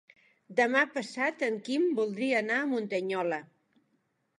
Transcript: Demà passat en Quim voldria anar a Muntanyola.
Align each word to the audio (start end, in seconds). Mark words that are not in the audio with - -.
Demà 0.59 0.81
passat 0.95 1.45
en 1.49 1.61
Quim 1.69 1.87
voldria 2.01 2.43
anar 2.45 2.59
a 2.63 2.67
Muntanyola. 2.75 3.45